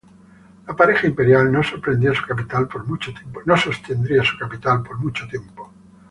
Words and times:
La 0.67 0.75
pareja 0.75 1.05
imperial 1.05 1.51
no 1.51 1.61
sostendría 1.61 2.11
su 2.19 2.25
capital 2.25 2.67
por 2.67 2.87
mucho 2.87 3.13
tiempo. 5.29 5.69